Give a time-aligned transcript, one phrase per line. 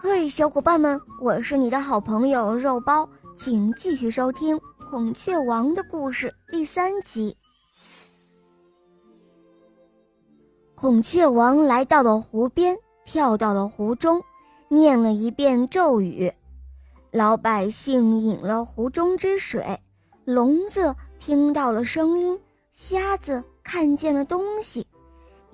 [0.00, 4.56] 嘿，小伙伴们，我是你的好朋友肉包，请继续收听
[4.88, 7.36] 《孔雀王的故事》第三集。
[10.76, 14.22] 孔雀王来到了湖边，跳到了湖中，
[14.68, 16.32] 念了一遍咒语，
[17.10, 19.80] 老百姓饮了湖中之水，
[20.24, 22.40] 聋子听到了声音，
[22.72, 24.86] 瞎子看见了东西。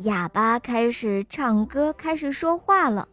[0.01, 3.09] 哑巴开始唱歌，开始说话了。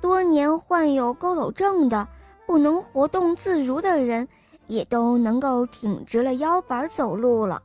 [0.00, 2.06] 多年患有佝偻症的、
[2.46, 4.26] 不能活动自如的人，
[4.66, 7.62] 也都能够挺直了腰板走路了。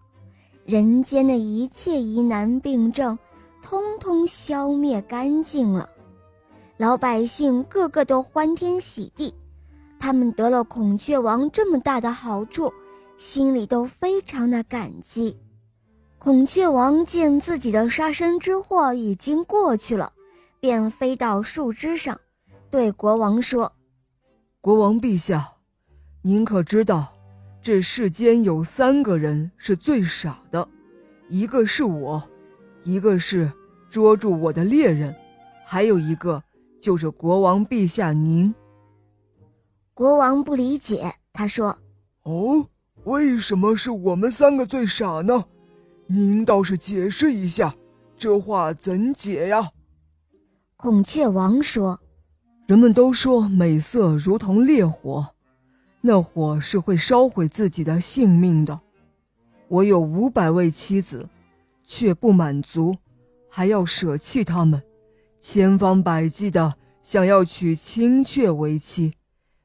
[0.66, 3.18] 人间的一切疑难病症，
[3.62, 5.90] 通通消灭干净了。
[6.78, 9.34] 老百姓个个都欢天喜地，
[10.00, 12.74] 他们得了孔雀王这么大的好处，
[13.18, 15.38] 心里都非常的感激。
[16.18, 20.14] 孔雀王见自己的杀身之祸已经过去了，
[20.60, 22.20] 便飞到树枝上，
[22.74, 23.72] 对国王说
[24.60, 25.58] ：“国王陛下，
[26.24, 27.14] 您可知道，
[27.62, 30.68] 这世间有三个人是最傻的，
[31.30, 32.28] 一个是我，
[32.84, 33.54] 一个是
[33.92, 35.16] 捉住我的猎人，
[35.64, 36.44] 还有一个
[36.82, 38.52] 就是国王陛下您。”
[39.94, 41.78] 国王不理解，他说
[42.26, 42.68] ：“哦，
[43.04, 45.46] 为什么是我们三个最傻呢？”
[46.10, 47.76] 您倒是解释一下，
[48.18, 49.70] 这话怎解呀？
[50.76, 52.00] 孔雀王说
[52.74, 55.28] ：“人们都说美色如同烈火，
[56.02, 58.80] 那火是会烧毁自己的性命的。
[59.68, 61.30] 我有五百位妻子，
[61.86, 62.98] 却不满足，
[63.48, 64.82] 还要舍弃他们，
[65.40, 69.14] 千方百计的想要娶青雀为妻。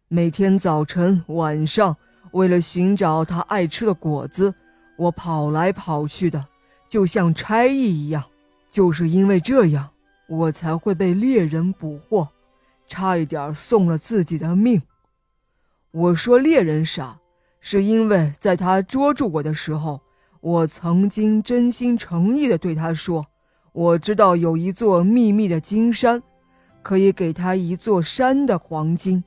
[0.09, 1.97] 每天早晨晚上，
[2.33, 4.55] 为了寻找他爱吃的果子。”
[4.99, 6.45] 我跑来跑去的，
[6.87, 8.23] 就像差役一样。
[8.69, 9.89] 就是因为这样，
[10.29, 12.29] 我才会被猎人捕获，
[12.89, 14.83] 差一点送了自己的命。
[15.93, 17.21] 我说猎人傻，
[17.61, 20.01] 是因为在他捉住我的时候，
[20.41, 23.27] 我曾经真心诚意的对他说
[23.73, 26.23] ：“我知道有一座秘密的金山，
[26.83, 29.23] 可以给他一座山的黄金。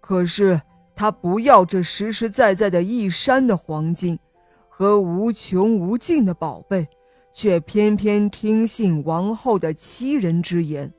[0.00, 0.60] 可是
[0.94, 4.18] 他不要这实实在在的一山的黄金。”
[4.76, 6.88] 和无穷无尽的宝贝，
[7.32, 10.92] 却偏偏听信王后的欺人之言，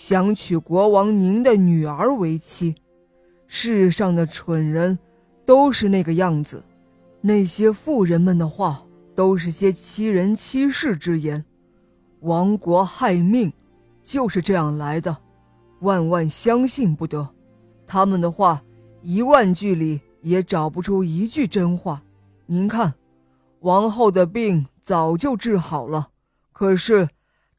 [0.00, 2.74] 想娶国王您的女儿为妻。
[3.46, 4.98] 世上的蠢人
[5.44, 6.64] 都是那个样子，
[7.20, 8.82] 那些富人们的话
[9.14, 11.44] 都是些欺人欺世之言。
[12.20, 13.52] 亡国害命，
[14.02, 15.14] 就是这样来的，
[15.80, 17.28] 万万相信不得。
[17.86, 18.62] 他们的话，
[19.02, 22.02] 一万句里也找不出一句真话。
[22.46, 22.94] 您看。
[23.60, 26.08] 王后的病早就治好了，
[26.54, 27.06] 可是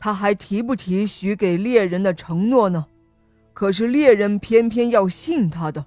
[0.01, 2.87] 他还提不提许给猎人的承诺呢？
[3.53, 5.85] 可是猎人偏偏要信他的，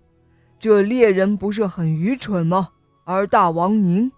[0.60, 2.68] 这猎人不是很愚蠢吗？
[3.02, 4.12] 而大王您，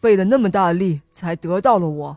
[0.00, 2.16] 费了那么大力才得到了我，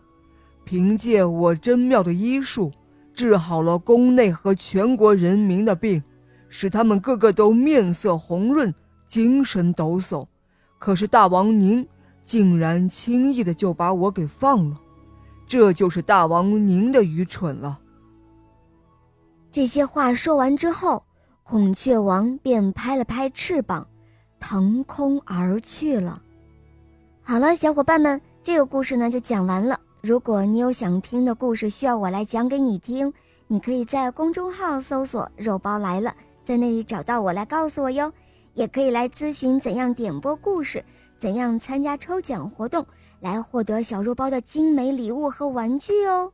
[0.66, 2.72] 凭借我真妙的医术，
[3.14, 6.02] 治好了宫内和全国人民的病，
[6.50, 8.74] 使他们个个都面色红润，
[9.06, 10.26] 精神抖擞。
[10.80, 11.88] 可是大王您。
[12.22, 14.80] 竟然轻易的就把我给放了，
[15.50, 17.80] 这就是大王您的愚蠢了。
[19.52, 21.04] 这些话说完之后，
[21.42, 23.88] 孔雀王便拍了拍翅膀，
[24.40, 26.22] 腾空而去了。
[27.24, 29.80] 好了，小伙伴们，这个故事呢就讲完了。
[30.02, 33.12] 如果你有想听的故事需要我来讲给你听，
[33.48, 38.14] 你可以在公众号搜索“肉包来了”，在那里找到我来告诉我哟。
[38.54, 40.86] 也可以来咨询怎样点播故事。
[41.20, 42.86] 怎样参加抽奖活动
[43.20, 46.32] 来获得小肉包的精美礼物和玩具哦？